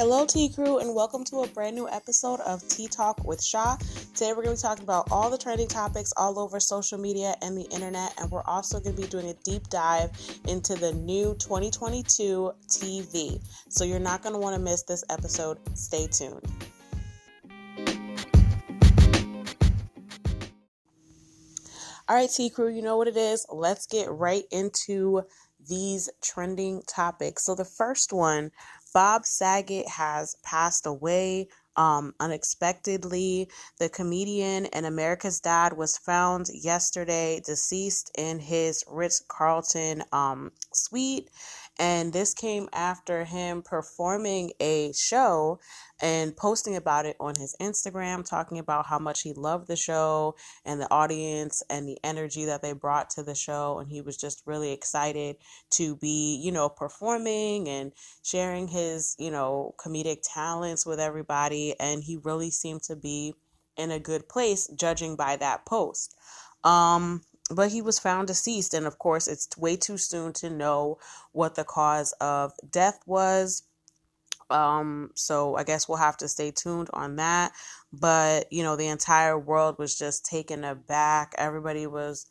[0.00, 3.76] Hello, Tea Crew, and welcome to a brand new episode of Tea Talk with Shaw.
[4.14, 7.36] Today, we're going to be talking about all the trending topics all over social media
[7.42, 10.10] and the internet, and we're also going to be doing a deep dive
[10.48, 13.42] into the new 2022 TV.
[13.68, 15.58] So, you're not going to want to miss this episode.
[15.76, 16.46] Stay tuned.
[22.08, 23.44] All right, Tea Crew, you know what it is.
[23.50, 25.24] Let's get right into
[25.68, 27.44] these trending topics.
[27.44, 28.50] So, the first one
[28.92, 33.48] Bob Saget has passed away um, unexpectedly.
[33.78, 41.30] The comedian and America's Dad was found yesterday deceased in his Ritz Carlton um, suite.
[41.78, 45.60] And this came after him performing a show
[46.00, 50.34] and posting about it on his Instagram, talking about how much he loved the show
[50.64, 53.78] and the audience and the energy that they brought to the show.
[53.78, 55.36] And he was just really excited
[55.70, 61.74] to be, you know, performing and sharing his, you know, comedic talents with everybody.
[61.78, 63.34] And he really seemed to be
[63.76, 66.14] in a good place, judging by that post.
[66.64, 68.74] Um, but he was found deceased.
[68.74, 70.98] And of course, it's way too soon to know
[71.32, 73.64] what the cause of death was.
[74.50, 77.52] Um, so I guess we'll have to stay tuned on that.
[77.92, 81.34] But, you know, the entire world was just taken aback.
[81.38, 82.26] Everybody was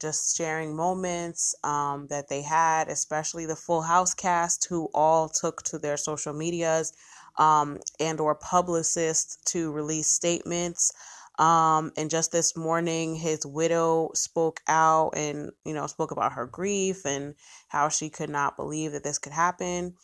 [0.00, 5.62] just sharing moments um, that they had, especially the Full House cast, who all took
[5.64, 6.92] to their social medias
[7.38, 10.92] um, and or publicists to release statements
[11.38, 16.46] um, and just this morning, his widow spoke out and, you know, spoke about her
[16.46, 17.34] grief and
[17.68, 19.94] how she could not believe that this could happen.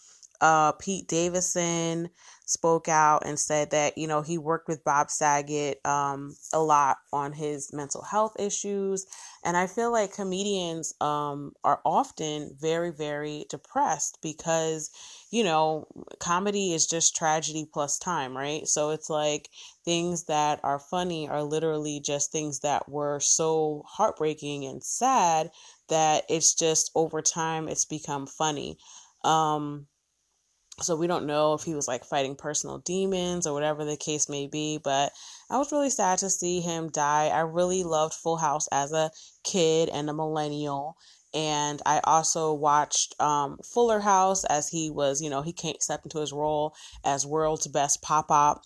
[0.40, 2.10] Uh, Pete Davidson
[2.46, 6.98] spoke out and said that, you know, he worked with Bob Saget um, a lot
[7.12, 9.06] on his mental health issues.
[9.42, 14.90] And I feel like comedians um, are often very, very depressed because,
[15.30, 15.86] you know,
[16.18, 18.66] comedy is just tragedy plus time, right?
[18.66, 19.48] So it's like
[19.84, 25.50] things that are funny are literally just things that were so heartbreaking and sad
[25.88, 28.78] that it's just over time it's become funny.
[29.22, 29.86] Um,
[30.80, 34.28] so we don't know if he was like fighting personal demons or whatever the case
[34.28, 35.12] may be, but
[35.50, 37.28] I was really sad to see him die.
[37.28, 39.10] I really loved Full House as a
[39.44, 40.96] kid and a millennial.
[41.32, 46.02] And I also watched um, Fuller House as he was, you know, he can't step
[46.04, 46.74] into his role
[47.04, 48.64] as world's best pop up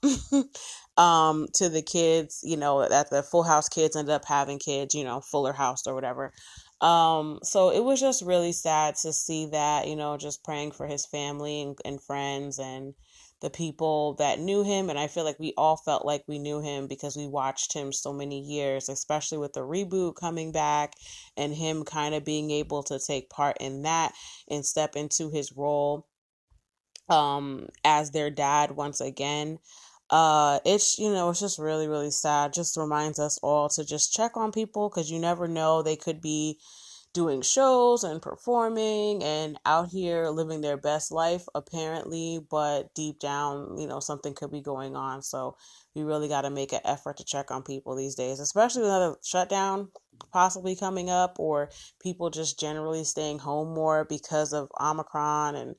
[0.98, 4.94] um, to the kids, you know, that the Full House kids ended up having kids,
[4.94, 6.34] you know, Fuller House or whatever.
[6.80, 10.86] Um, so it was just really sad to see that, you know, just praying for
[10.86, 12.94] his family and, and friends and
[13.40, 14.88] the people that knew him.
[14.90, 17.92] And I feel like we all felt like we knew him because we watched him
[17.92, 20.92] so many years, especially with the reboot coming back
[21.36, 24.12] and him kind of being able to take part in that
[24.48, 26.06] and step into his role
[27.08, 29.58] um as their dad once again
[30.10, 32.52] uh it's you know it's just really really sad.
[32.52, 36.20] Just reminds us all to just check on people because you never know they could
[36.20, 36.58] be
[37.14, 43.78] doing shows and performing and out here living their best life apparently but deep down
[43.78, 45.22] you know something could be going on.
[45.22, 45.56] So
[45.94, 48.90] we really got to make an effort to check on people these days especially with
[48.90, 49.88] another shutdown
[50.32, 51.70] possibly coming up or
[52.00, 55.76] people just generally staying home more because of omicron and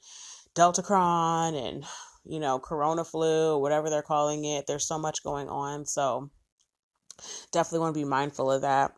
[0.55, 1.85] deltacron and
[2.23, 4.67] you know, corona flu, whatever they're calling it.
[4.67, 5.85] There's so much going on.
[5.85, 6.29] So
[7.51, 8.93] definitely want to be mindful of that.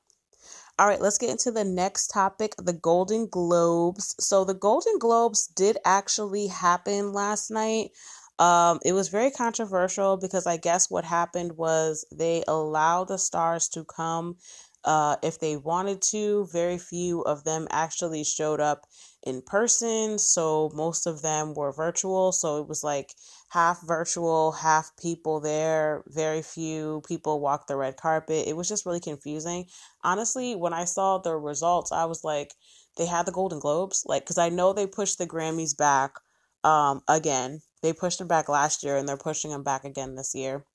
[0.80, 4.16] All right, let's get into the next topic the Golden Globes.
[4.20, 7.92] So, the Golden Globes did actually happen last night.
[8.40, 13.70] Um, it was very controversial because I guess what happened was they allowed the stars
[13.70, 14.38] to come
[14.84, 16.48] uh, if they wanted to.
[16.52, 18.86] Very few of them actually showed up
[19.24, 22.32] in person, so most of them were virtual.
[22.32, 23.14] So it was like
[23.50, 26.04] half virtual, half people there.
[26.08, 28.48] Very few people walked the red carpet.
[28.48, 29.66] It was just really confusing.
[30.04, 32.54] Honestly, when I saw the results, I was like,
[32.98, 36.16] they had the Golden Globes, like, because I know they pushed the Grammys back
[36.64, 37.62] um, again.
[37.82, 40.66] They pushed them back last year and they're pushing them back again this year.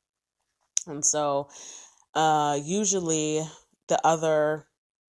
[0.86, 1.48] And so,
[2.14, 3.42] uh, usually
[3.88, 4.66] the other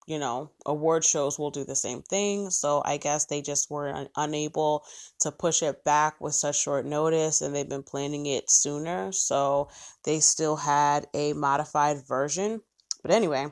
[0.08, 2.50] you know, award shows will do the same thing.
[2.50, 4.86] So I guess they just were un- unable
[5.20, 9.12] to push it back with such short notice and they've been planning it sooner.
[9.12, 9.68] So
[10.06, 12.62] they still had a modified version.
[13.02, 13.48] But anyway,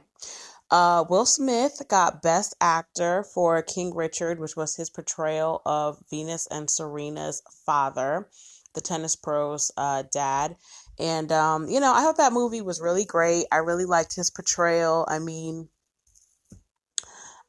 [0.71, 6.47] uh, Will Smith got Best Actor for King Richard, which was his portrayal of Venus
[6.49, 8.29] and Serena's father,
[8.75, 10.55] the tennis pro's uh, dad.
[10.99, 13.45] And, um, you know, I thought that movie was really great.
[13.51, 15.05] I really liked his portrayal.
[15.09, 15.69] I mean,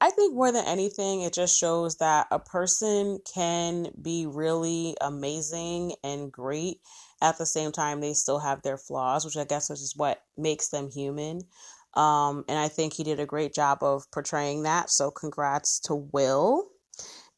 [0.00, 5.94] I think more than anything, it just shows that a person can be really amazing
[6.04, 6.80] and great
[7.22, 10.68] at the same time they still have their flaws, which I guess is what makes
[10.68, 11.40] them human.
[11.94, 14.90] Um, and I think he did a great job of portraying that.
[14.90, 16.68] So congrats to Will.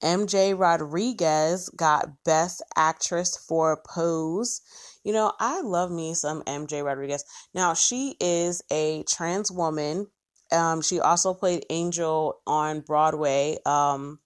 [0.02, 4.60] MJ Rodriguez got Best Actress for Pose.
[5.04, 7.24] You know, I love me some MJ Rodriguez.
[7.54, 10.06] Now, she is a trans woman.
[10.52, 14.18] Um, she also played Angel on Broadway um,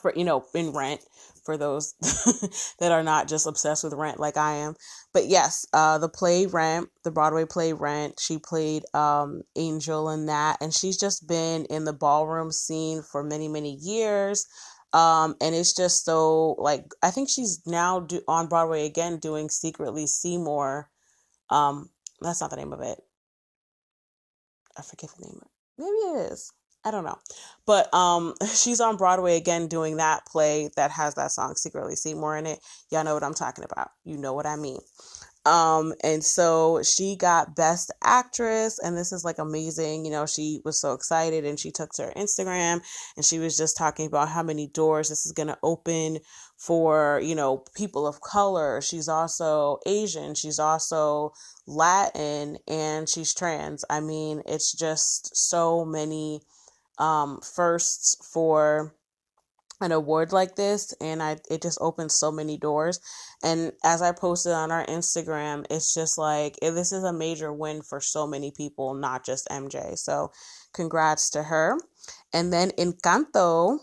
[0.00, 1.00] for, you know, in Rent
[1.46, 1.94] for those
[2.80, 4.74] that are not just obsessed with Rent like I am.
[5.14, 10.26] But yes, uh, the play Rent, the Broadway play Rent, she played um, Angel in
[10.26, 10.58] that.
[10.60, 14.46] And she's just been in the ballroom scene for many, many years.
[14.96, 19.50] Um, and it's just so like I think she's now do, on Broadway again doing
[19.50, 20.88] Secretly Seymour.
[21.50, 21.90] Um,
[22.22, 22.98] that's not the name of it.
[24.78, 25.40] I forget the name.
[25.76, 26.50] Maybe it is.
[26.82, 27.18] I don't know.
[27.66, 32.38] But um she's on Broadway again doing that play that has that song Secretly Seymour
[32.38, 32.60] in it.
[32.90, 33.90] Y'all know what I'm talking about.
[34.04, 34.80] You know what I mean.
[35.46, 40.04] Um, and so she got best actress, and this is like amazing.
[40.04, 42.80] You know, she was so excited and she took to her Instagram
[43.16, 46.18] and she was just talking about how many doors this is going to open
[46.56, 48.80] for, you know, people of color.
[48.80, 51.32] She's also Asian, she's also
[51.64, 53.84] Latin, and she's trans.
[53.88, 56.40] I mean, it's just so many
[56.98, 58.95] um, firsts for
[59.80, 63.00] an award like this and I it just opens so many doors.
[63.42, 67.82] And as I posted on our Instagram it's just like this is a major win
[67.82, 70.32] for so many people not just MJ so
[70.72, 71.78] congrats to her.
[72.32, 73.78] And then Encanto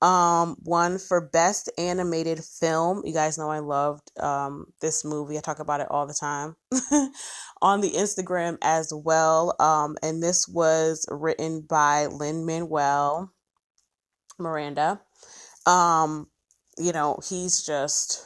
[0.00, 3.02] um won for best animated film.
[3.04, 5.36] You guys know I loved um this movie.
[5.36, 6.56] I talk about it all the time
[7.62, 9.54] on the Instagram as well.
[9.60, 13.32] Um and this was written by Lin Manuel
[14.38, 15.02] Miranda
[15.68, 16.28] um,
[16.78, 18.24] you know, he's just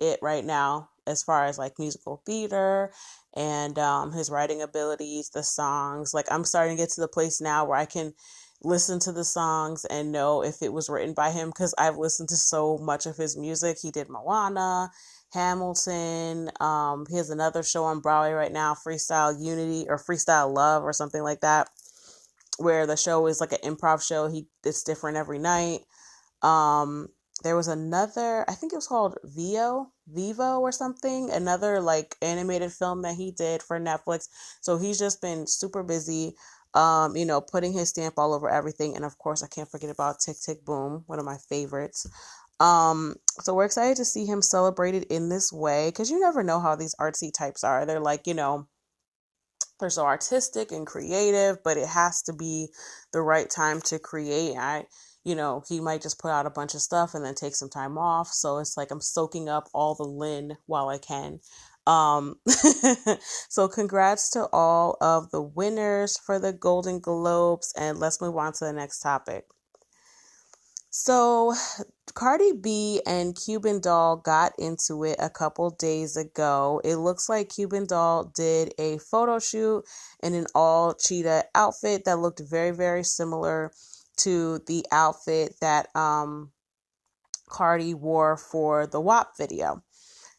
[0.00, 2.92] it right now as far as like musical theater
[3.36, 6.14] and um, his writing abilities, the songs.
[6.14, 8.14] Like I'm starting to get to the place now where I can
[8.62, 12.30] listen to the songs and know if it was written by him because I've listened
[12.30, 13.78] to so much of his music.
[13.82, 14.90] He did Moana,
[15.32, 16.50] Hamilton.
[16.60, 20.94] Um, he has another show on Broadway right now, Freestyle Unity or Freestyle Love or
[20.94, 21.68] something like that,
[22.58, 24.28] where the show is like an improv show.
[24.28, 25.80] He it's different every night.
[26.44, 27.08] Um,
[27.42, 32.72] there was another, I think it was called Vio, Vivo or something, another like animated
[32.72, 34.28] film that he did for Netflix.
[34.60, 36.34] So he's just been super busy,
[36.74, 38.94] um, you know, putting his stamp all over everything.
[38.94, 42.06] And of course, I can't forget about Tick Tick Boom, one of my favorites.
[42.60, 46.60] Um, so we're excited to see him celebrated in this way because you never know
[46.60, 47.84] how these artsy types are.
[47.84, 48.68] They're like, you know,
[49.80, 52.68] they're so artistic and creative, but it has to be
[53.12, 54.56] the right time to create.
[54.56, 54.84] I
[55.24, 57.70] you know, he might just put out a bunch of stuff and then take some
[57.70, 58.28] time off.
[58.28, 61.40] So it's like I'm soaking up all the Lin while I can.
[61.86, 62.36] Um,
[63.48, 68.52] so congrats to all of the winners for the Golden Globes, and let's move on
[68.54, 69.46] to the next topic.
[70.96, 71.54] So,
[72.14, 76.80] Cardi B and Cuban Doll got into it a couple days ago.
[76.84, 79.82] It looks like Cuban Doll did a photo shoot
[80.22, 83.72] in an all cheetah outfit that looked very, very similar
[84.18, 86.50] to the outfit that um,
[87.48, 89.82] Cardi wore for the WAP video.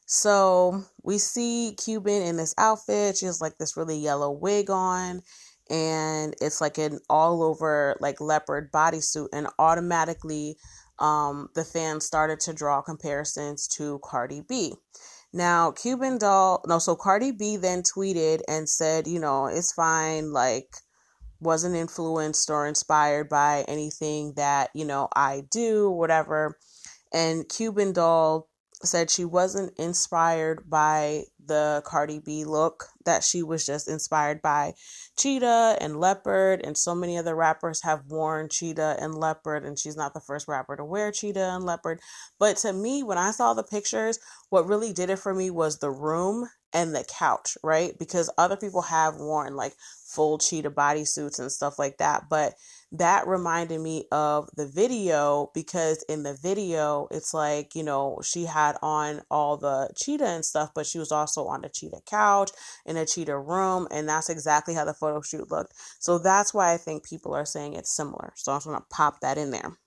[0.06, 3.18] So we see Cuban in this outfit.
[3.18, 5.22] She has like this really yellow wig on,
[5.70, 9.30] and it's like an all over like leopard bodysuit.
[9.34, 10.58] And automatically,
[11.00, 14.76] um, the fans started to draw comparisons to Cardi B.
[15.34, 20.32] Now, Cuban doll, no, so Cardi B then tweeted and said, you know, it's fine.
[20.32, 20.70] Like,
[21.40, 26.58] wasn't influenced or inspired by anything that, you know, I do, whatever.
[27.14, 28.50] And Cuban Doll
[28.84, 34.74] said she wasn't inspired by the Cardi B look, that she was just inspired by
[35.18, 39.96] Cheetah and Leopard, and so many other rappers have worn Cheetah and Leopard, and she's
[39.96, 42.00] not the first rapper to wear Cheetah and Leopard.
[42.40, 45.80] But to me, when I saw the pictures, what really did it for me was
[45.80, 47.98] the room and the couch, right?
[47.98, 49.74] Because other people have worn like
[50.16, 52.24] full cheetah bodysuits and stuff like that.
[52.30, 52.54] But
[52.92, 58.46] that reminded me of the video because in the video, it's like, you know, she
[58.46, 62.52] had on all the cheetah and stuff, but she was also on the cheetah couch
[62.86, 63.88] in a cheetah room.
[63.92, 65.74] And that's exactly how the photo shoot looked.
[66.00, 68.32] So that's why I think people are saying it's similar.
[68.36, 69.78] So I'm just going to pop that in there.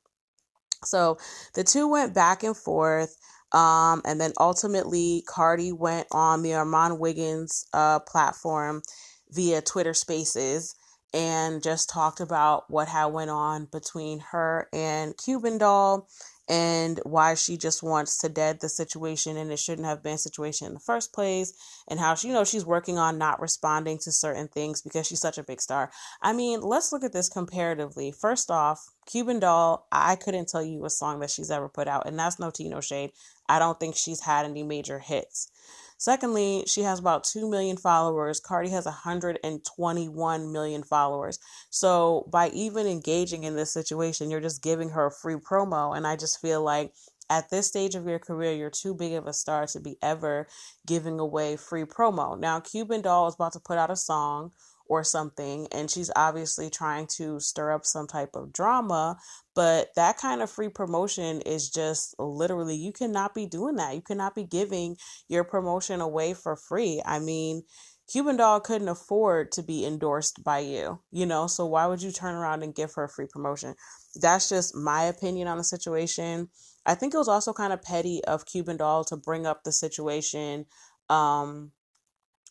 [0.85, 1.19] So
[1.55, 3.17] the two went back and forth.
[3.53, 8.83] Um, and then ultimately, Cardi went on the Armon Wiggins uh, platform
[9.31, 10.75] via Twitter Spaces
[11.15, 16.07] and just talked about what had went on between her and Cuban Doll
[16.49, 20.19] and why she just wants to dead the situation and it shouldn't have been a
[20.19, 21.53] situation in the first place
[21.89, 25.21] and how she you know she's working on not responding to certain things because she's
[25.21, 25.91] such a big star.
[26.23, 28.13] I mean, let's look at this comparatively.
[28.13, 32.07] First off, Cuban Doll, I couldn't tell you a song that she's ever put out
[32.09, 33.13] and that's no Tino shade.
[33.49, 35.51] I don't think she's had any major hits.
[35.99, 38.41] Secondly, she has about 2 million followers.
[38.41, 41.39] Cardi has 121 million followers.
[41.71, 45.97] So by even engaging in this situation, you're just giving her a free promo.
[45.97, 46.93] And I just feel like
[47.29, 50.47] at this stage of your career, you're too big of a star to be ever
[50.87, 52.39] giving away free promo.
[52.39, 54.53] Now, Cuban Doll is about to put out a song
[54.89, 59.17] or something and she's obviously trying to stir up some type of drama
[59.55, 64.03] but that kind of free promotion is just literally you cannot be doing that you
[64.03, 64.97] cannot be giving
[65.29, 67.63] your promotion away for free i mean
[68.11, 72.11] Cuban Doll couldn't afford to be endorsed by you, you know, so why would you
[72.11, 73.75] turn around and give her a free promotion?
[74.15, 76.49] That's just my opinion on the situation.
[76.87, 79.73] I think it was also kind of petty of Cuban Doll to bring up the
[79.73, 80.65] situation
[81.11, 81.73] um,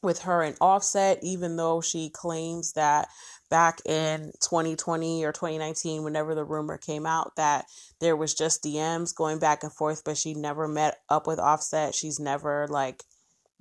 [0.02, 3.08] with her and Offset, even though she claims that
[3.50, 7.66] back in 2020 or 2019, whenever the rumor came out that
[8.00, 11.96] there was just DMs going back and forth, but she never met up with Offset.
[11.96, 13.04] She's never like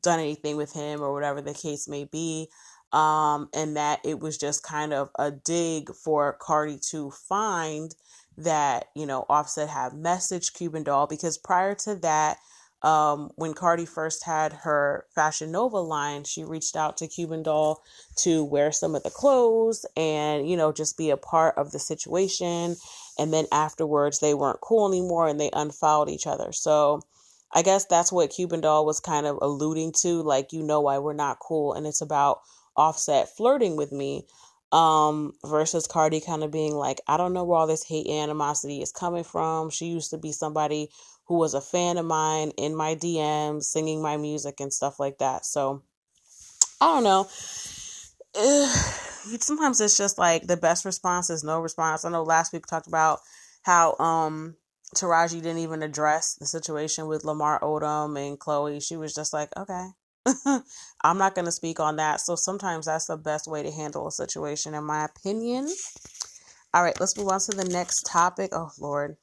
[0.02, 2.49] done anything with him or whatever the case may be.
[2.93, 7.95] Um, and that it was just kind of a dig for Cardi to find
[8.38, 12.38] that, you know, Offset had messaged Cuban Doll because prior to that,
[12.83, 17.83] um, when Cardi first had her Fashion Nova line, she reached out to Cuban Doll
[18.16, 21.78] to wear some of the clothes and, you know, just be a part of the
[21.78, 22.76] situation.
[23.18, 26.52] And then afterwards, they weren't cool anymore and they unfollowed each other.
[26.52, 27.00] So
[27.52, 30.23] I guess that's what Cuban Doll was kind of alluding to.
[30.23, 31.73] Like, you know, why we're not cool.
[31.73, 32.40] And it's about
[32.76, 34.26] Offset flirting with me
[34.73, 38.21] um versus Cardi kind of being like I don't know where all this hate and
[38.21, 39.71] animosity is coming from.
[39.71, 40.90] She used to be somebody
[41.26, 45.18] who was a fan of mine in my DMs, singing my music and stuff like
[45.18, 45.45] that.
[45.45, 45.83] So
[46.80, 47.26] I don't know.
[49.40, 52.04] Sometimes it's just like the best response is no response.
[52.04, 53.21] I know last week we talked about
[53.62, 54.56] how um
[54.95, 58.83] Taraji didn't even address the situation with Lamar Odom and Khloé.
[58.83, 59.88] She was just like, okay,
[61.02, 62.21] I'm not going to speak on that.
[62.21, 65.68] So sometimes that's the best way to handle a situation, in my opinion.
[66.73, 68.50] All right, let's move on to the next topic.
[68.52, 69.16] Oh, Lord.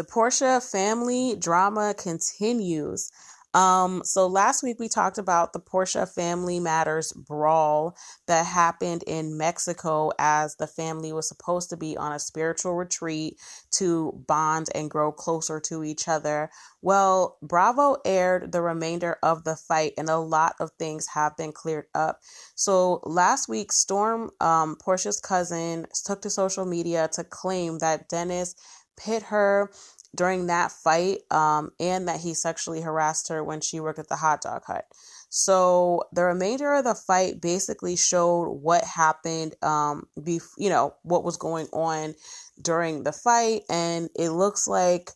[0.00, 3.12] The Porsha family drama continues.
[3.52, 9.36] Um, so last week we talked about the Porsha Family Matters brawl that happened in
[9.36, 13.38] Mexico as the family was supposed to be on a spiritual retreat
[13.72, 16.48] to bond and grow closer to each other.
[16.80, 21.52] Well, Bravo aired the remainder of the fight, and a lot of things have been
[21.52, 22.20] cleared up.
[22.54, 28.54] So last week, Storm, um, Porsha's cousin, took to social media to claim that Dennis
[29.00, 29.70] hit her
[30.14, 34.16] during that fight um, and that he sexually harassed her when she worked at the
[34.16, 34.84] hot dog hut.
[35.28, 41.22] So the remainder of the fight basically showed what happened, um, bef- you know, what
[41.22, 42.14] was going on
[42.60, 43.62] during the fight.
[43.70, 45.10] And it looks like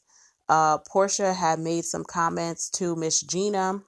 [0.48, 3.82] uh, Porsha had made some comments to Miss Gina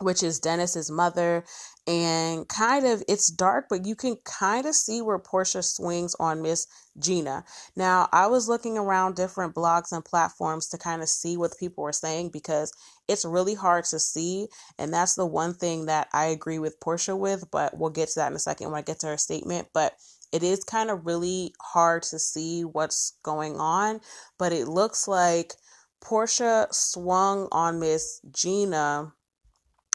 [0.00, 1.44] which is Dennis's mother.
[1.86, 6.42] And kind of, it's dark, but you can kind of see where Porsha swings on
[6.42, 6.66] Miss
[6.98, 7.44] Gina.
[7.74, 11.82] Now, I was looking around different blogs and platforms to kind of see what people
[11.82, 12.72] were saying because
[13.08, 14.48] it's really hard to see.
[14.78, 18.20] And that's the one thing that I agree with Porsha with, but we'll get to
[18.20, 19.68] that in a second when I get to her statement.
[19.72, 19.94] But
[20.32, 24.00] it is kind of really hard to see what's going on,
[24.38, 25.54] but it looks like
[26.00, 29.12] Porsha swung on Miss Gina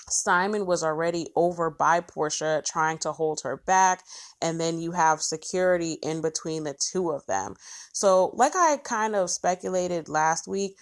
[0.10, 4.04] Simon was already over by Porsha, trying to hold her back.
[4.42, 7.56] And then you have security in between the two of them.
[7.94, 10.78] So, like I kind of speculated last week,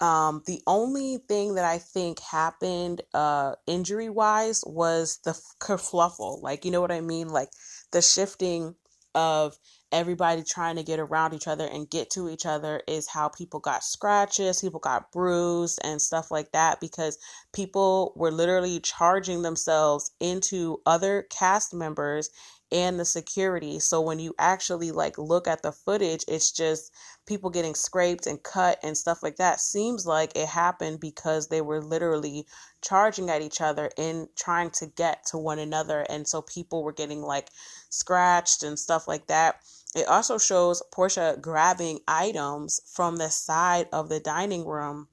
[0.00, 6.42] um, the only thing that I think happened uh, injury wise was the kerfluffle.
[6.42, 7.28] Like, you know what I mean?
[7.28, 7.50] Like
[7.92, 8.74] the shifting
[9.14, 9.56] of
[9.92, 13.60] everybody trying to get around each other and get to each other is how people
[13.60, 17.18] got scratches, people got bruised and stuff like that because
[17.52, 22.30] people were literally charging themselves into other cast members
[22.72, 23.78] and the security.
[23.78, 26.90] So when you actually like look at the footage, it's just
[27.26, 29.60] people getting scraped and cut and stuff like that.
[29.60, 32.46] Seems like it happened because they were literally
[32.80, 36.92] charging at each other and trying to get to one another and so people were
[36.92, 37.50] getting like
[37.90, 39.56] scratched and stuff like that.
[39.94, 45.08] It also shows Porsha grabbing items from the side of the dining room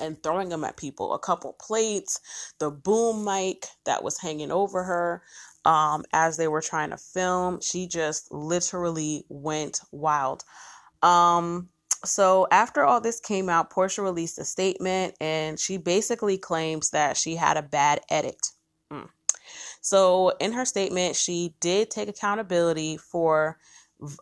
[0.00, 1.14] and throwing them at people.
[1.14, 2.20] A couple plates,
[2.58, 5.22] the boom mic that was hanging over her.
[5.64, 7.60] um, as they were trying to film.
[7.60, 10.44] She just literally went wild.
[11.02, 11.68] Um,
[12.04, 17.16] so after all this came out, Porsha released a statement and she basically claims that
[17.16, 18.48] she had a bad edit.
[18.92, 19.08] Mm.
[19.80, 23.58] So in her statement, she did take accountability for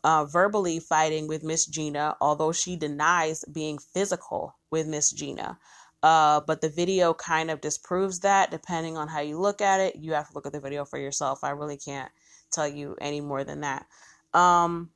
[0.05, 5.59] uh, verbally fighting with Miss Gina, although she denies being physical with Miss Gina.
[6.03, 9.97] Uh, but the video kind of disproves that depending on how you look at it.
[9.97, 11.45] You have to look at the video for yourself.
[11.45, 12.11] I really can't
[12.51, 13.87] tell you any more than that.
[14.33, 14.91] Um,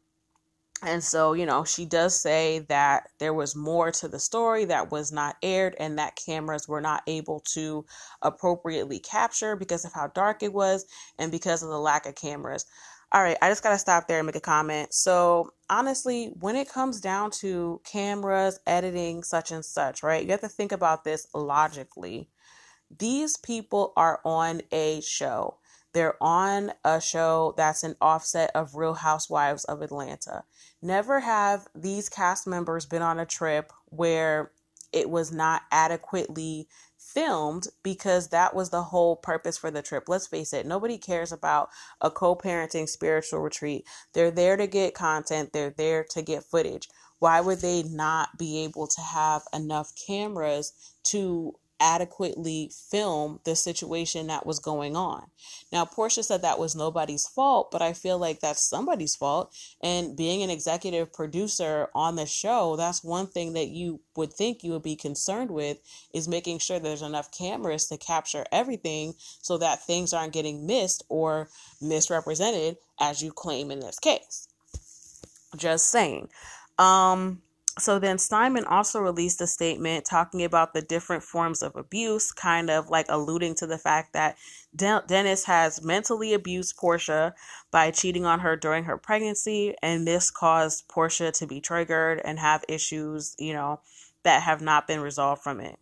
[0.87, 4.91] and so, you know, she does say that there was more to the story that
[4.91, 7.85] was not aired and that cameras were not able to
[8.23, 10.87] appropriately capture because of how dark it was
[11.19, 12.67] and because of the lack of cameras.
[13.13, 14.93] All right, I just got to stop there and make a comment.
[14.93, 20.41] So, honestly, when it comes down to cameras, editing, such and such, right, you have
[20.41, 22.29] to think about this logically.
[22.99, 25.59] These people are on a show.
[25.95, 30.43] They're on a show that's an offset of Real Housewives of Atlanta.
[30.83, 34.51] Never have these cast members been on a trip where
[34.93, 40.09] it was not adequately filmed because that was the whole purpose for the trip.
[40.09, 41.69] Let's face it, nobody cares about
[42.01, 43.87] a co parenting spiritual retreat.
[44.15, 46.89] They're there to get content, they're there to get footage.
[47.21, 50.73] Why would they not be able to have enough cameras
[51.05, 55.25] to adequately film the situation that was going on.
[55.73, 59.55] Now, Porsha said that was nobody's fault, but I feel like that's somebody's fault.
[59.83, 64.63] And being an executive producer on the show, that's one thing that you would think
[64.63, 65.79] you would be concerned with
[66.13, 71.05] is making sure there's enough cameras to capture everything so that things aren't getting missed
[71.09, 71.49] or
[71.81, 74.49] misrepresented as you claim in this case.
[75.57, 76.29] Just saying.
[76.79, 77.43] Um,
[77.79, 82.71] so then Simon also released a statement talking about the different forms of abuse, kind
[82.71, 84.37] of like alluding to the fact that
[84.77, 87.33] De- Dennis has mentally abused Porsha
[87.73, 92.39] by cheating on her during her pregnancy, and this caused Porsha to be triggered and
[92.39, 93.81] have issues, you know,
[94.23, 95.79] that have not been resolved from it.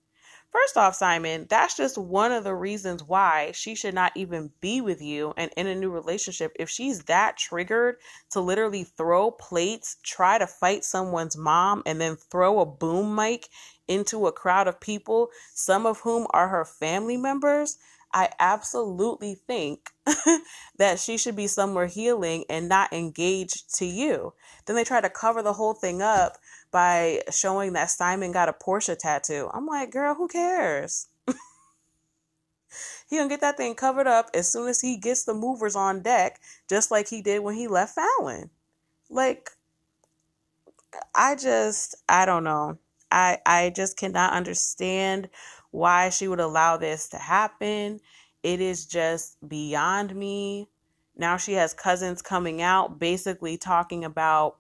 [0.53, 4.83] First off, Simon, that's just one of the reasons why she should not even be
[4.83, 6.53] with you and in a new relationship.
[6.61, 7.97] If she's that triggered
[8.33, 13.49] to literally throw plates, try to fight someone's mom, and then throw a boom mic
[13.89, 17.79] into a crowd of people, some of whom are her family members,
[18.15, 19.91] I absolutely think
[20.77, 24.35] that she should be somewhere healing and not engaged to you.
[24.67, 26.37] Then they try to cover the whole thing up
[26.73, 29.49] by showing that Simon got a Porsha tattoo.
[29.53, 31.09] I'm like, girl, who cares?
[33.09, 36.03] he gonna get that thing covered up as soon as he gets the movers on
[36.03, 38.49] deck, just like he did when he left Falynn.
[39.11, 39.51] Like,
[41.15, 42.79] I just, I don't know.
[43.11, 45.29] I I just cannot understand
[45.71, 48.01] why she would allow this to happen.
[48.43, 50.69] It is just beyond me.
[51.17, 54.57] Now she has cousins coming out basically talking about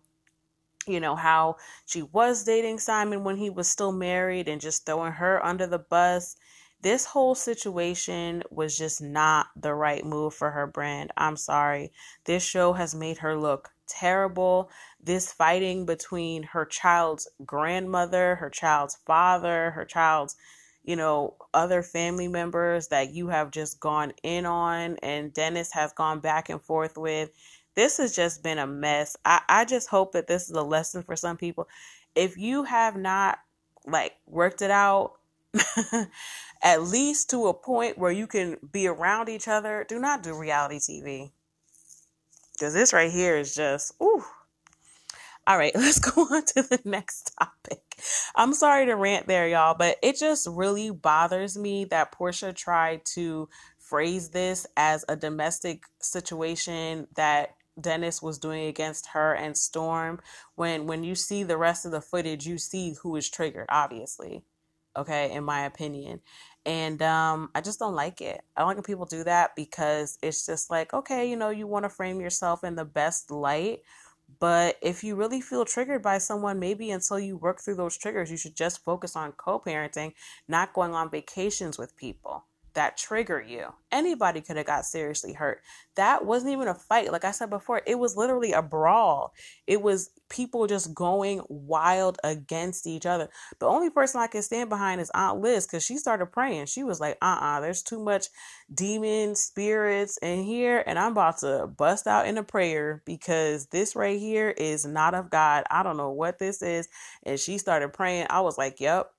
[0.87, 5.12] you know, how she was dating Simon when he was still married and just throwing
[5.12, 6.37] her under the bus.
[6.81, 11.12] This whole situation was just not the right move for her brand.
[11.16, 11.92] I'm sorry.
[12.25, 14.68] This show has made her look terrible.
[15.01, 20.35] This fighting between her child's grandmother, her child's father, her child's,
[20.83, 25.92] you know, other family members that you have just gone in on and Dennis has
[25.92, 27.31] gone back and forth with
[27.75, 29.17] this has just been a mess.
[29.25, 31.69] I, I just hope that this is a lesson for some people.
[32.15, 33.39] If you have not
[33.87, 35.15] like worked it out,
[36.63, 40.39] at least to a point where you can be around each other, do not do
[40.39, 41.33] reality TV.
[42.53, 44.25] Because this right here is just, ooh.
[45.47, 47.81] All right, let's go on to the next topic.
[48.37, 53.05] I'm sorry to rant there, y'all, but it just really bothers me that Porsha tried
[53.15, 60.21] to phrase this as a domestic situation that Dennis was doing against her and Storm.
[60.55, 64.43] When when you see the rest of the footage, you see who is triggered, obviously.
[64.97, 66.21] Okay, in my opinion.
[66.67, 68.43] And um, I just don't like it.
[68.57, 71.67] I don't like when people do that because it's just like, okay, you know, you
[71.67, 73.81] want to frame yourself in the best light.
[74.39, 78.31] But if you really feel triggered by someone, maybe until you work through those triggers,
[78.31, 80.13] you should just focus on co parenting,
[80.47, 83.67] not going on vacations with people that trigger you.
[83.91, 85.61] Anybody could have got seriously hurt.
[85.97, 87.13] That wasn't even a fight.
[87.13, 89.35] Like I said before, it was literally a brawl.
[89.67, 93.29] It was people just going wild against each other.
[93.59, 96.67] The only person I can stand behind is Aunt Liz because she started praying.
[96.67, 98.27] She was like, uh uh-uh, uh, there's too much
[98.73, 103.95] demon spirits in here, and I'm about to bust out in a prayer because this
[103.95, 105.65] right here is not of God.
[105.71, 106.89] I don't know what this is.
[107.25, 108.27] And she started praying.
[108.31, 109.11] I was like, yep,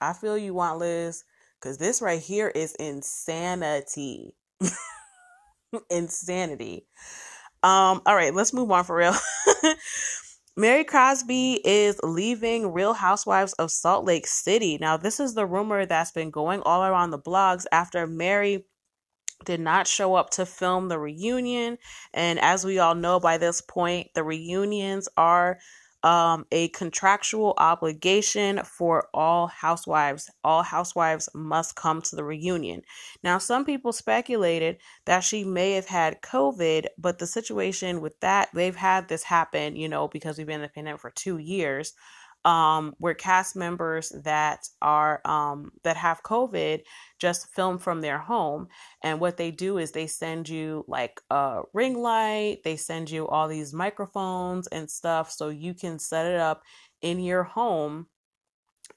[0.00, 1.24] I feel you, Aunt Liz
[1.62, 4.34] because this right here is insanity.
[5.90, 6.86] insanity.
[7.62, 9.14] Um, all right, let's move on for real.
[10.56, 14.76] Mary Cosby is leaving Real Housewives of Salt Lake City.
[14.80, 18.66] Now, this is the rumor that's been going all around the blogs after Mary
[19.44, 21.78] did not show up to film the reunion.
[22.12, 25.58] And as we all know by this point, the reunions are
[26.02, 30.30] um, a contractual obligation for all housewives.
[30.42, 32.82] All housewives must come to the reunion.
[33.22, 38.48] Now, some people speculated that she may have had COVID, but the situation with that,
[38.52, 41.94] they've had this happen, you know, because we've been in the pandemic for two years
[42.44, 46.82] um, where cast members that are um, that have COVID
[47.18, 48.68] just film from their home,
[49.02, 53.28] and what they do is they send you like a ring light, they send you
[53.28, 56.62] all these microphones and stuff, so you can set it up
[57.00, 58.06] in your home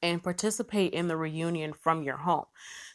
[0.01, 2.45] and participate in the reunion from your home.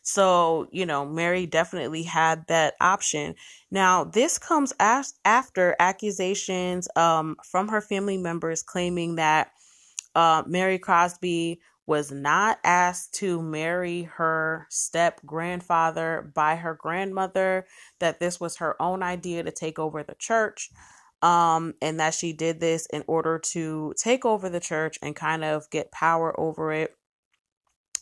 [0.02, 3.34] So, you know, Mary definitely had that option.
[3.70, 9.50] Now, this comes after accusations um, from her family members claiming that
[10.14, 17.66] uh, Mary Cosby was not asked to marry her step grandfather by her grandmother,
[17.98, 20.70] that this was her own idea to take over the church,
[21.22, 25.44] um, and that she did this in order to take over the church and kind
[25.44, 26.96] of get power over it.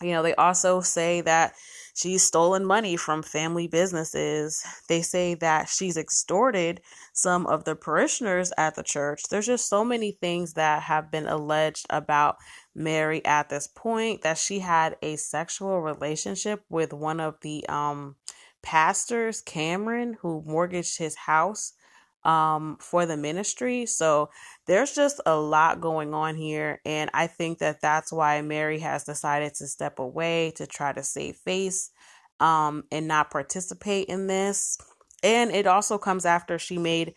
[0.02, 1.54] You know, they also say that
[1.98, 4.62] she's stolen money from family businesses.
[4.88, 6.80] They say that she's extorted
[7.12, 9.22] some of the parishioners at the church.
[9.28, 12.36] There's just so many things that have been alleged about
[12.74, 18.14] Mary at this point that she had a sexual relationship with one of the um
[18.62, 21.72] pastors, Cameron, who mortgaged his house
[22.24, 23.86] um for the ministry.
[23.86, 24.30] So
[24.66, 29.04] there's just a lot going on here and I think that that's why Mary has
[29.04, 31.90] decided to step away to try to save face
[32.40, 34.78] um and not participate in this.
[35.22, 37.14] And it also comes after she made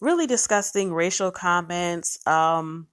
[0.00, 2.88] really disgusting racial comments um,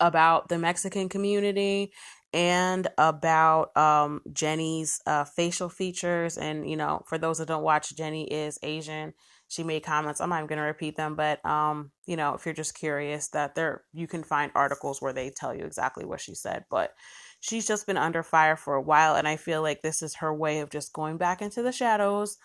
[0.00, 1.92] about the Mexican community
[2.32, 6.38] and about um, Jennie's uh, facial features.
[6.38, 9.14] And, you know, for those that don't watch, Jennie is Asian.
[9.48, 10.20] She made comments.
[10.20, 13.54] I'm not going to repeat them, but, um, you know, if you're just curious, that
[13.54, 16.64] there, you can find articles where they tell you exactly what she said.
[16.70, 16.94] But
[17.40, 19.14] she's just been under fire for a while.
[19.14, 22.38] And I feel like this is her way of just going back into the shadows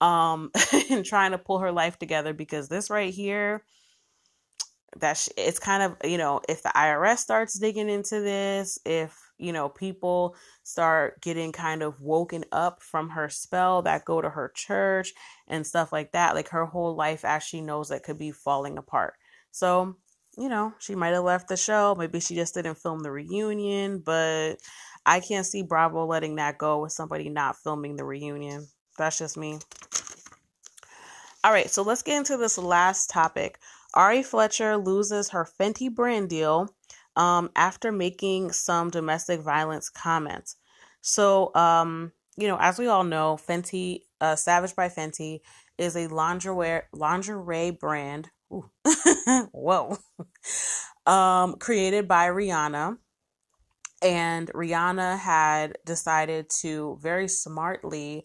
[0.00, 0.50] um
[0.90, 3.64] and trying to pull her life together because this right here
[4.96, 9.52] that it's kind of you know if the IRS starts digging into this if you
[9.52, 14.52] know people start getting kind of woken up from her spell that go to her
[14.54, 15.12] church
[15.46, 19.14] and stuff like that like her whole life actually knows that could be falling apart.
[19.50, 19.96] So
[20.36, 21.94] you know she might have left the show.
[21.98, 24.56] Maybe she just didn't film the reunion but
[25.06, 28.66] I can't see Bravo letting that go with somebody not filming the reunion.
[28.98, 29.58] That's just me.
[31.44, 33.58] All right, so let's get into this last topic.
[33.94, 36.68] Ari Fletcher loses her Fenty brand deal
[37.18, 40.56] um, after making some domestic violence comments.
[41.02, 45.40] So, um, you know, as we all know, Fenty, uh, Savage by Fenty,
[45.76, 48.30] is a lingerie lingerie brand.
[49.52, 49.98] Whoa,
[51.06, 52.96] um, created by Rihanna,
[54.00, 58.24] and Rihanna had decided to very smartly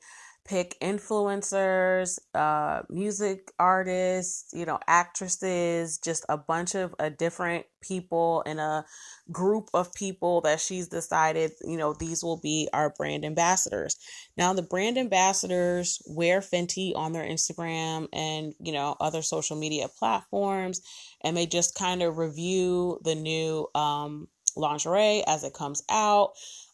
[0.53, 8.43] pick influencers, uh, music artists, you know, actresses, just a bunch of uh, different people
[8.45, 8.85] in a
[9.31, 13.97] group of people that she's decided, you know, these will be our brand ambassadors.
[14.37, 19.87] Now, the brand ambassadors wear Fenty on their Instagram and, you know, other social media
[19.97, 20.81] platforms,
[21.23, 26.33] and they just kind of review the new um, lingerie as it comes out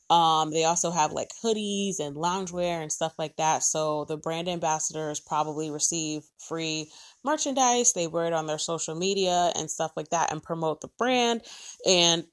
[0.10, 3.64] um, they also have like hoodies and loungewear and stuff like that.
[3.64, 6.92] So the brand ambassadors probably receive free
[7.24, 7.94] merchandise.
[7.94, 11.42] They wear it on their social media and stuff like that and promote the brand.
[11.86, 12.26] And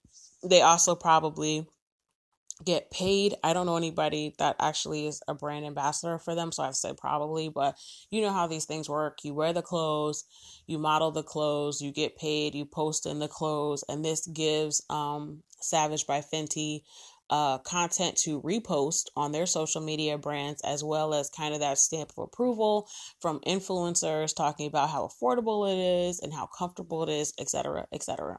[0.43, 1.67] they also probably
[2.65, 3.35] get paid.
[3.45, 6.97] I don't know anybody that actually is a brand ambassador for them, so I've said
[6.97, 7.77] probably, but
[8.11, 9.19] you know how these things work.
[9.25, 10.25] You wear the clothes,
[10.67, 14.83] you model the clothes, you get paid, you post in the clothes, and this gives
[14.89, 16.83] um Savage by Fenty
[17.31, 21.79] uh, content to repost on their social media brands, as well as kind of that
[21.79, 22.89] stamp of approval
[23.21, 28.39] from influencers talking about how affordable it is and how comfortable it is, etc., etc.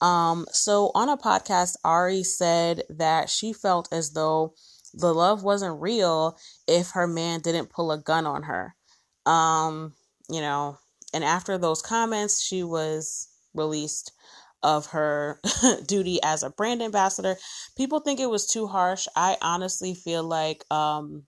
[0.00, 4.54] Um, so on a podcast, Ari said that she felt as though
[4.94, 8.74] the love wasn't real if her man didn't pull a gun on her.
[9.26, 9.94] Um,
[10.28, 10.78] you know,
[11.12, 14.12] and after those comments, she was released
[14.62, 15.40] of her
[15.86, 17.36] duty as a brand ambassador.
[17.76, 19.06] People think it was too harsh.
[19.16, 21.24] I honestly feel like um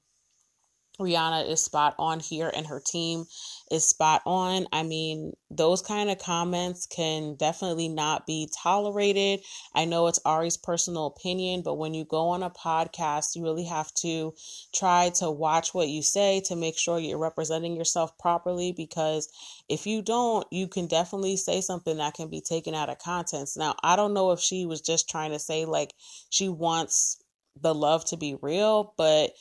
[1.00, 3.24] Rihanna is spot on here and her team
[3.70, 4.66] is spot on.
[4.72, 9.40] I mean, those kind of comments can definitely not be tolerated.
[9.74, 13.64] I know it's Ari's personal opinion, but when you go on a podcast, you really
[13.64, 14.34] have to
[14.74, 19.28] try to watch what you say to make sure you're representing yourself properly because
[19.68, 23.56] if you don't, you can definitely say something that can be taken out of context.
[23.56, 25.94] Now, I don't know if she was just trying to say like
[26.28, 27.22] she wants
[27.60, 29.32] the love to be real, but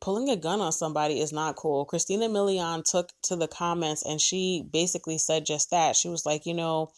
[0.00, 1.84] pulling a gun on somebody is not cool.
[1.84, 5.96] Christina Milian took to the comments and she basically said just that.
[5.96, 6.90] She was like, you know,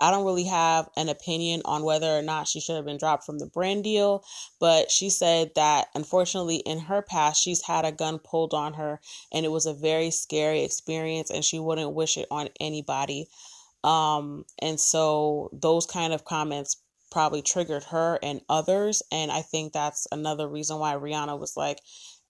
[0.00, 3.24] I don't really have an opinion on whether or not she should have been dropped
[3.24, 4.24] from the brand deal,
[4.58, 9.00] but she said that unfortunately in her past she's had a gun pulled on her
[9.32, 13.28] and it was a very scary experience and she wouldn't wish it on anybody.
[13.84, 19.72] Um and so those kind of comments probably triggered her and others and I think
[19.72, 21.78] that's another reason why Rihanna was like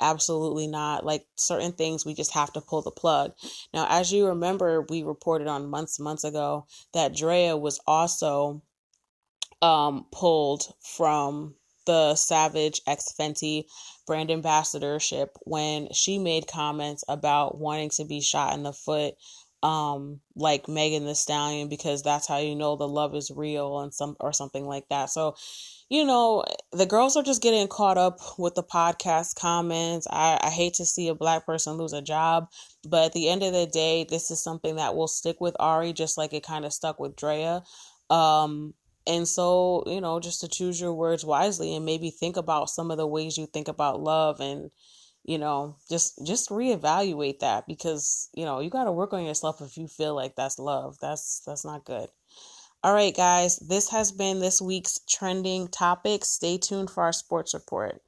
[0.02, 1.06] absolutely not.
[1.06, 3.32] Like certain things, we just have to pull the plug.
[3.72, 8.62] Now, as you remember, we reported on months, months ago that Drea was also
[9.62, 10.64] um, pulled
[10.96, 11.54] from
[11.86, 13.64] the Savage X Fenty
[14.06, 19.14] brand ambassadorship when she made comments about wanting to be shot in the foot
[19.62, 23.94] um like Megan Thee Stallion because that's how you know the love is real and
[23.94, 25.11] some or something like that.
[25.11, 25.37] So
[25.88, 30.07] you know, the girls are just getting caught up with the podcast comments.
[30.11, 32.48] I, I hate to see a black person lose a job,
[32.88, 35.92] but at the end of the day, this is something that will stick with Ari,
[35.92, 37.62] just like it kind of stuck with Drea.
[38.09, 38.72] Um,
[39.07, 42.90] and so, you know, just to choose your words wisely and maybe think about some
[42.90, 44.70] of the ways you think about love and,
[45.24, 49.61] you know, just just reevaluate that because, you know, you got to work on yourself
[49.61, 50.98] if you feel like that's love.
[51.00, 52.08] That's that's not good.
[52.85, 56.24] All right, guys, this has been this week's trending topic.
[56.24, 58.02] Stay tuned for our sports report.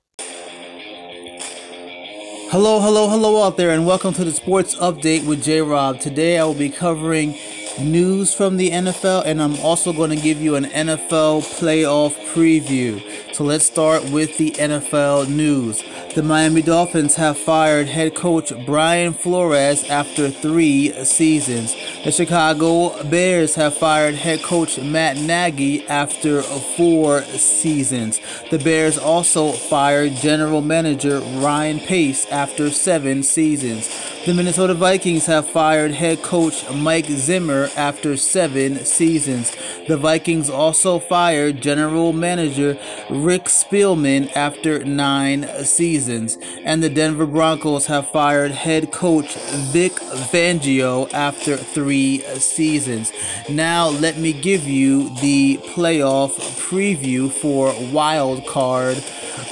[2.51, 6.01] Hello, hello, hello out there, and welcome to the sports update with J Rob.
[6.01, 7.37] Today I will be covering
[7.81, 13.01] news from the NFL, and I'm also going to give you an NFL playoff preview.
[13.35, 15.83] So let's start with the NFL news.
[16.15, 21.75] The Miami Dolphins have fired head coach Brian Flores after three seasons.
[22.05, 28.21] The Chicago Bears have fired head coach Matt Nagy after four seasons.
[28.53, 33.89] The Bears also fired general manager Ryan Pace after seven seasons.
[34.27, 39.51] The Minnesota Vikings have fired head coach Mike Zimmer after seven seasons.
[39.89, 42.79] The Vikings also fired general manager
[43.25, 46.37] Rick Spielman after nine seasons.
[46.65, 49.35] And the Denver Broncos have fired head coach
[49.73, 53.13] Vic Fangio after three seasons.
[53.49, 56.33] Now, let me give you the playoff
[56.69, 59.03] preview for Wild Card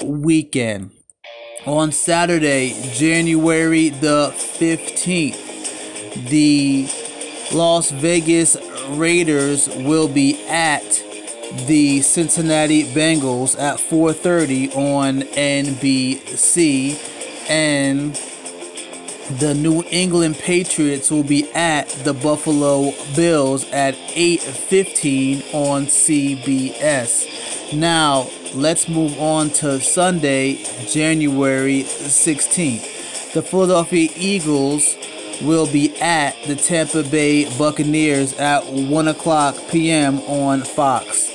[0.04, 0.90] Weekend
[1.66, 6.88] on Saturday, January the 15th, the
[7.52, 8.56] Las Vegas
[8.90, 10.82] Raiders will be at
[11.66, 16.98] the Cincinnati Bengals at 4:30 on NBC
[17.48, 18.18] and
[19.38, 27.26] the New England Patriots will be at the Buffalo Bills at 8:15 on CBS.
[27.72, 33.32] Now, let's move on to Sunday, January 16th.
[33.32, 34.96] The Philadelphia Eagles
[35.40, 40.20] will be at the Tampa Bay Buccaneers at 1 o'clock p.m.
[40.22, 41.30] on Fox.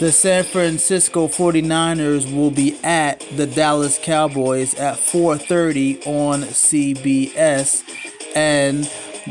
[0.00, 7.82] The San Francisco 49ers will be at the Dallas Cowboys at 4:30 on CBS
[8.34, 8.90] and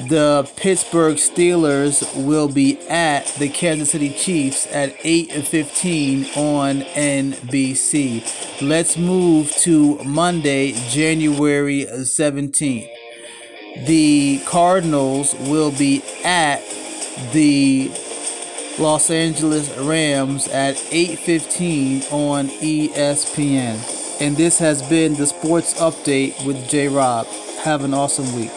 [0.09, 6.81] the Pittsburgh Steelers will be at the Kansas City Chiefs at 8 and 15 on
[6.93, 8.23] NBC.
[8.61, 12.87] Let's move to Monday, January 17th.
[13.87, 16.61] The Cardinals will be at
[17.33, 17.89] the
[18.79, 23.77] Los Angeles Rams at 8:15 on ESPN.
[24.21, 27.27] And this has been the sports update with J Rob.
[27.63, 28.51] Have an awesome week.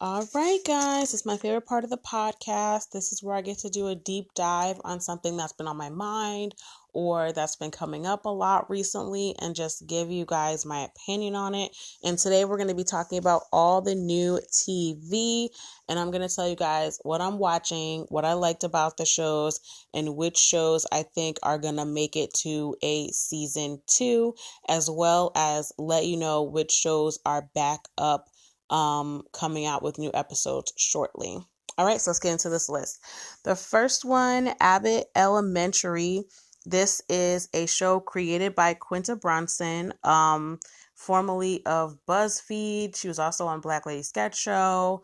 [0.00, 2.90] All right, guys, it's my favorite part of the podcast.
[2.92, 5.76] This is where I get to do a deep dive on something that's been on
[5.76, 6.54] my mind
[6.94, 11.34] or that's been coming up a lot recently and just give you guys my opinion
[11.34, 11.76] on it.
[12.02, 15.48] And today we're going to be talking about all the new TV
[15.88, 19.04] and I'm going to tell you guys what I'm watching, what I liked about the
[19.04, 19.60] shows,
[19.92, 24.34] and which shows I think are going to make it to a season two,
[24.68, 28.28] as well as let you know which shows are back up
[28.70, 31.38] um, coming out with new episodes shortly.
[31.76, 33.00] All right, so let's get into this list.
[33.44, 36.22] The first one, Abbott Elementary.
[36.64, 40.58] This is a show created by Quinta Brunson um,
[40.94, 42.96] formerly of BuzzFeed.
[42.96, 45.02] She was also on Black Lady Sketch Show.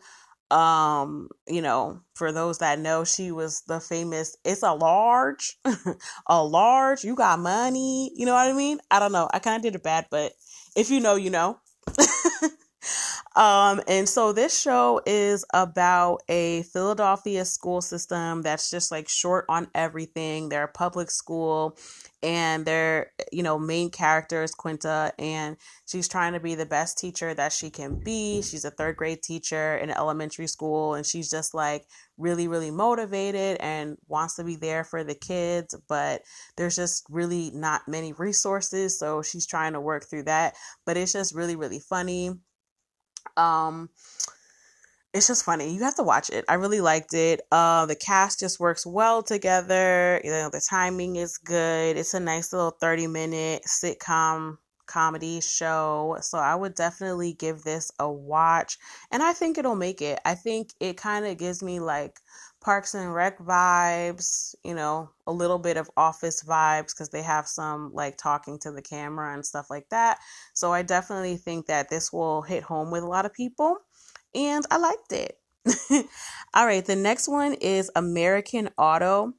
[0.49, 5.57] Um, you know, for those that know, she was the famous it's a large,
[6.27, 8.79] a large, you got money, you know what I mean?
[8.89, 9.29] I don't know.
[9.33, 10.33] I kind of did it bad, but
[10.75, 11.59] if you know, you know.
[13.35, 19.45] Um, and so this show is about a Philadelphia school system that's just like short
[19.47, 20.49] on everything.
[20.49, 21.77] They're a public school
[22.21, 26.97] and their you know main character is Quinta and she's trying to be the best
[26.97, 28.41] teacher that she can be.
[28.41, 31.85] She's a third grade teacher in elementary school and she's just like
[32.17, 36.21] really really motivated and wants to be there for the kids, but
[36.57, 40.55] there's just really not many resources, so she's trying to work through that.
[40.85, 42.33] But it's just really really funny
[43.41, 43.89] um,
[45.13, 45.73] it's just funny.
[45.73, 46.45] You have to watch it.
[46.47, 47.41] I really liked it.
[47.51, 50.21] Uh, the cast just works well together.
[50.23, 51.97] You know, the timing is good.
[51.97, 56.17] It's a nice little 30 minute sitcom comedy show.
[56.21, 58.77] So I would definitely give this a watch.
[59.11, 60.19] And I think it'll make it.
[60.23, 62.19] I think it kind of gives me like
[62.61, 67.47] Parks and Rec vibes, you know, a little bit of office vibes because they have
[67.47, 70.19] some like talking to the camera and stuff like that.
[70.53, 73.77] So I definitely think that this will hit home with a lot of people.
[74.35, 75.37] And I liked it.
[76.53, 79.33] All right, the next one is American Auto.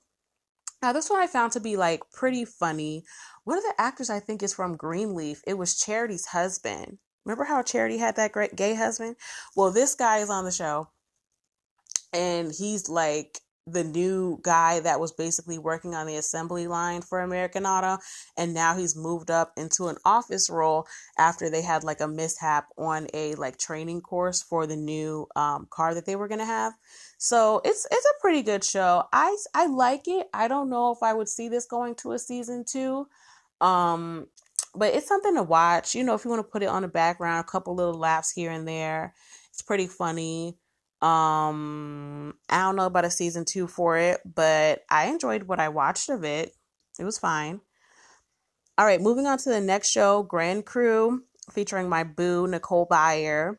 [0.82, 3.04] Now, this one I found to be like pretty funny.
[3.44, 5.42] One of the actors I think is from Greenleaf.
[5.46, 6.98] It was Charity's husband.
[7.24, 9.14] Remember how Charity had that great gay husband?
[9.54, 10.88] Well, this guy is on the show
[12.12, 17.20] and he's like the new guy that was basically working on the assembly line for
[17.20, 17.98] American Auto
[18.36, 20.84] and now he's moved up into an office role
[21.16, 25.68] after they had like a mishap on a like training course for the new um,
[25.70, 26.72] car that they were going to have.
[27.18, 29.04] So it's it's a pretty good show.
[29.12, 30.26] I I like it.
[30.34, 33.06] I don't know if I would see this going to a season 2.
[33.60, 34.26] Um
[34.74, 35.94] but it's something to watch.
[35.94, 38.32] You know, if you want to put it on the background, a couple little laughs
[38.32, 39.14] here and there.
[39.50, 40.56] It's pretty funny.
[41.02, 45.68] Um, I don't know about a season two for it, but I enjoyed what I
[45.68, 46.52] watched of it.
[46.98, 47.60] It was fine.
[48.78, 53.56] All right, moving on to the next show, Grand Crew, featuring my boo, Nicole Byer.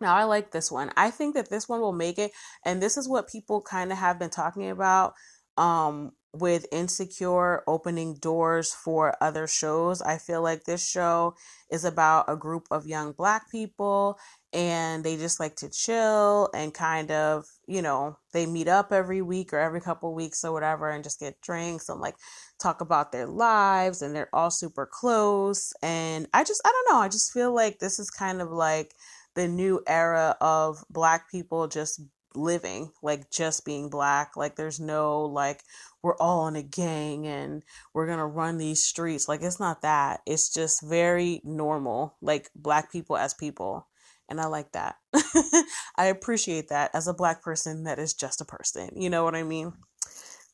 [0.00, 0.90] Now, I like this one.
[0.96, 2.32] I think that this one will make it.
[2.64, 5.14] And this is what people kind of have been talking about
[5.56, 10.00] um, with Insecure opening doors for other shows.
[10.00, 11.34] I feel like this show
[11.70, 14.18] is about a group of young black people
[14.52, 19.22] and they just like to chill and kind of, you know, they meet up every
[19.22, 22.16] week or every couple weeks or whatever and just get drinks and like
[22.60, 25.72] talk about their lives and they're all super close.
[25.82, 28.94] And I just, I don't know, I just feel like this is kind of like
[29.34, 32.00] the new era of black people just
[32.34, 34.36] living, like just being black.
[34.36, 35.62] Like there's no like,
[36.02, 37.62] we're all in a gang and
[37.94, 39.28] we're gonna run these streets.
[39.28, 40.22] Like it's not that.
[40.26, 43.86] It's just very normal, like black people as people
[44.30, 44.96] and I like that.
[45.96, 48.90] I appreciate that as a black person that is just a person.
[48.96, 49.72] You know what I mean?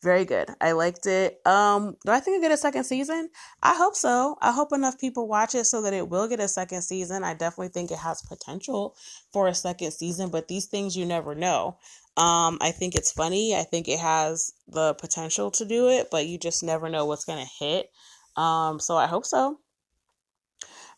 [0.03, 0.51] Very good.
[0.61, 1.41] I liked it.
[1.47, 3.31] Um, do I think it get a second season?
[3.63, 4.37] I hope so.
[4.41, 7.25] I hope enough people watch it so that it will get a second season.
[7.25, 8.95] I definitely think it has potential
[9.33, 11.79] for a second season, but these things you never know.
[12.17, 13.55] Um, I think it's funny.
[13.57, 17.25] I think it has the potential to do it, but you just never know what's
[17.25, 17.91] gonna hit.
[18.37, 19.59] Um, so I hope so.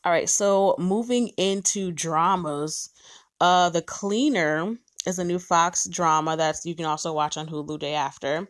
[0.08, 2.88] All right, so moving into dramas,
[3.42, 7.78] uh, The Cleaner is a new Fox drama that you can also watch on Hulu
[7.78, 8.48] day after.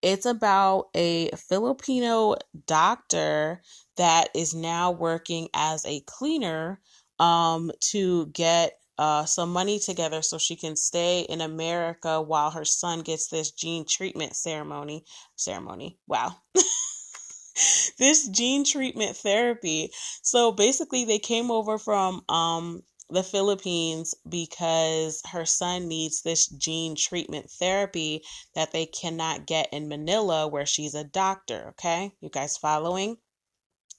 [0.00, 2.36] It's about a Filipino
[2.68, 3.62] doctor
[3.96, 6.80] that is now working as a cleaner
[7.18, 12.64] um, to get uh, some money together so she can stay in America while her
[12.64, 15.04] son gets this gene treatment ceremony.
[15.34, 15.98] Ceremony.
[16.06, 16.36] Wow.
[17.98, 19.90] this gene treatment therapy.
[20.22, 26.96] So basically, they came over from um, the Philippines because her son needs this gene
[26.96, 28.22] treatment therapy
[28.54, 31.70] that they cannot get in Manila, where she's a doctor.
[31.70, 33.18] Okay, you guys following?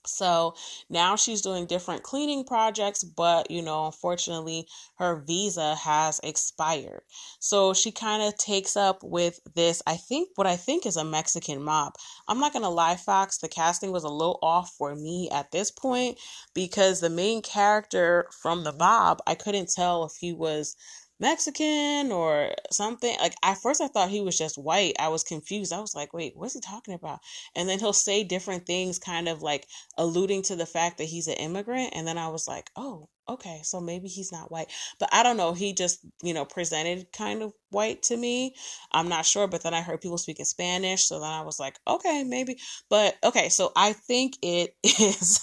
[0.05, 0.55] So
[0.89, 7.01] now she's doing different cleaning projects, but you know, unfortunately, her visa has expired.
[7.39, 11.03] So she kind of takes up with this, I think, what I think is a
[11.03, 11.93] Mexican mob.
[12.27, 15.71] I'm not to lie, Fox, the casting was a little off for me at this
[15.71, 16.17] point
[16.53, 20.75] because the main character from the mob, I couldn't tell if he was
[21.23, 23.15] Mexican or something.
[23.17, 24.95] Like at first I thought he was just white.
[24.99, 25.71] I was confused.
[25.71, 27.19] I was like, wait, what's he talking about?
[27.55, 29.65] And then he'll say different things kind of like
[29.97, 31.93] alluding to the fact that he's an immigrant.
[31.95, 34.67] And then I was like, oh, okay, so maybe he's not white.
[34.99, 35.53] But I don't know.
[35.53, 38.53] He just, you know, presented kind of white to me.
[38.91, 39.47] I'm not sure.
[39.47, 41.05] But then I heard people speaking Spanish.
[41.05, 42.59] So then I was like, okay, maybe.
[42.89, 45.39] But okay, so I think it is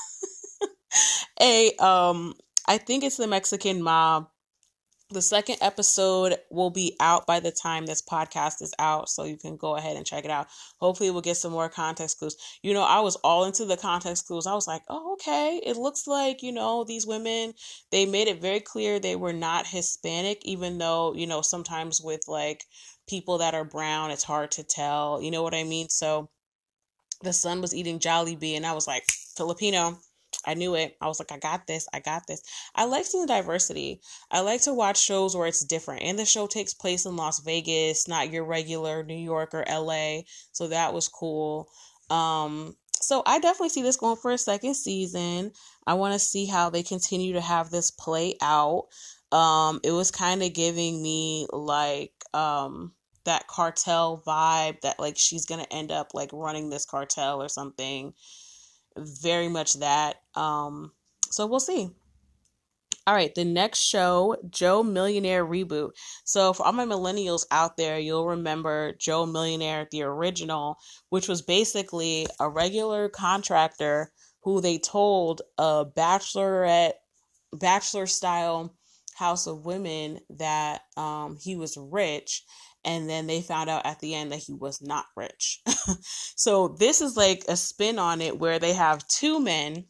[1.40, 2.34] a um
[2.68, 4.28] I think it's the Mexican mob
[5.10, 9.36] the second episode will be out by the time this podcast is out so you
[9.36, 10.46] can go ahead and check it out.
[10.78, 12.36] Hopefully we'll get some more context clues.
[12.62, 14.46] You know i was all into the context clues.
[14.46, 15.60] I was like oh okay.
[15.64, 17.54] It looks like you know these women
[17.90, 22.22] they made it very clear they were not hispanic even though you know sometimes with
[22.28, 22.64] like
[23.08, 25.20] people that are brown it's hard to tell.
[25.20, 25.88] You know what i mean?
[25.88, 26.30] So
[27.22, 29.04] the son was eating Jolly Jollibee and i was like
[29.36, 29.98] filipino
[30.46, 30.96] I knew it.
[31.00, 31.86] I was like, I got this.
[31.92, 32.42] I got this.
[32.74, 34.00] I like seeing diversity.
[34.30, 36.02] I like to watch shows where it's different.
[36.02, 40.20] And the show takes place in Las Vegas, not your regular New York or LA.
[40.52, 41.68] So that was cool.
[42.08, 45.52] Um, so I definitely see this going for a second season.
[45.86, 48.88] I want to see how they continue to have this play out.
[49.32, 52.92] Um, it was kind of giving me like um
[53.24, 58.12] that cartel vibe that like she's gonna end up like running this cartel or something
[59.00, 60.16] very much that.
[60.34, 60.92] Um,
[61.30, 61.90] so we'll see.
[63.06, 65.92] All right, the next show, Joe Millionaire Reboot.
[66.24, 70.76] So, for all my millennials out there, you'll remember Joe Millionaire, the original,
[71.08, 76.92] which was basically a regular contractor who they told a bachelorette,
[77.52, 78.76] bachelor style
[79.14, 82.44] house of women that um, he was rich
[82.84, 85.60] and then they found out at the end that he was not rich.
[86.36, 89.84] so this is like a spin on it where they have two men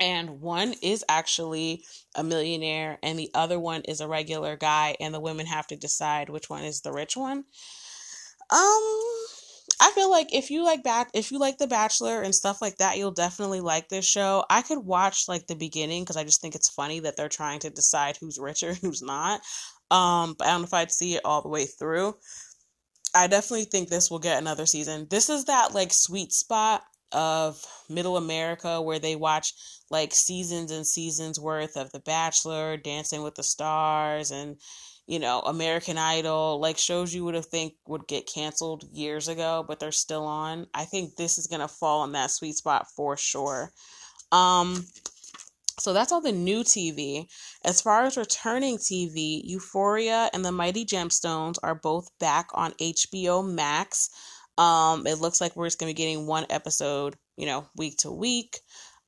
[0.00, 1.84] and one is actually
[2.14, 5.76] a millionaire and the other one is a regular guy and the women have to
[5.76, 7.44] decide which one is the rich one.
[8.50, 9.08] Um
[9.80, 12.78] I feel like if you like back if you like The Bachelor and stuff like
[12.78, 14.44] that, you'll definitely like this show.
[14.50, 17.60] I could watch like the beginning because I just think it's funny that they're trying
[17.60, 19.40] to decide who's richer and who's not.
[19.90, 22.14] Um, but I don't know if I'd see it all the way through.
[23.14, 25.06] I definitely think this will get another season.
[25.10, 26.82] This is that like sweet spot
[27.12, 29.54] of middle America where they watch
[29.90, 34.56] like seasons and seasons worth of The Bachelor, Dancing with the Stars, and
[35.06, 39.64] you know, American Idol, like shows you would have think would get canceled years ago,
[39.66, 40.66] but they're still on.
[40.74, 43.72] I think this is gonna fall in that sweet spot for sure.
[44.30, 44.84] Um,
[45.78, 47.26] so that's all the new TV.
[47.64, 53.46] As far as returning TV, Euphoria and The Mighty Gemstones are both back on HBO
[53.48, 54.10] Max.
[54.56, 58.10] Um, it looks like we're just gonna be getting one episode, you know, week to
[58.10, 58.60] week.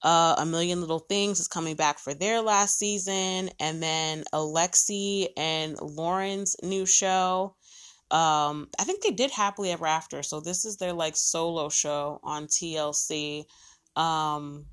[0.02, 5.28] Uh, a Million Little Things is coming back for their last season, and then Alexei
[5.36, 7.54] and Loren's new show.
[8.10, 12.18] Um, I think they did Happily Ever After, so this is their like solo show
[12.22, 13.44] on TLC.
[13.94, 14.66] Um,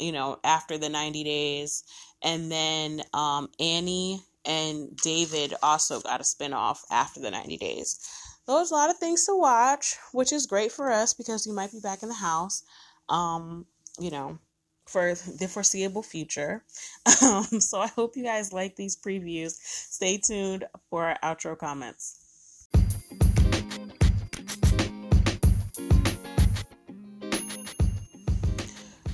[0.00, 1.84] you know, after the 90 days.
[2.22, 7.98] And then um, Annie and David also got a spinoff after the 90 days.
[8.46, 11.72] There's a lot of things to watch, which is great for us because we might
[11.72, 12.62] be back in the house,
[13.08, 13.66] um,
[13.98, 14.38] you know,
[14.86, 16.64] for the foreseeable future.
[17.22, 19.56] Um, so I hope you guys like these previews.
[19.60, 22.25] Stay tuned for our outro comments.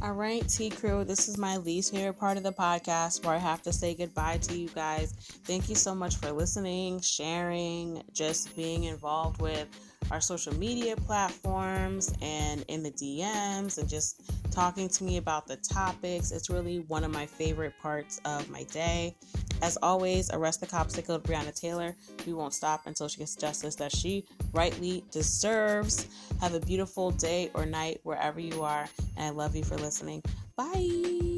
[0.02, 3.38] All right, T Crew, this is my least favorite part of the podcast where I
[3.38, 5.12] have to say goodbye to you guys.
[5.44, 9.68] Thank you so much for listening, sharing, just being involved with
[10.10, 15.56] our social media platforms and in the DMs and just talking to me about the
[15.56, 16.32] topics.
[16.32, 19.14] It's really one of my favorite parts of my day.
[19.62, 21.94] As always, arrest the cops that killed Breonna Taylor.
[22.26, 26.08] We won't stop until she gets justice that she rightly deserves.
[26.40, 30.22] Have a beautiful day or night wherever you are, and I love you for listening.
[30.56, 31.31] Bye.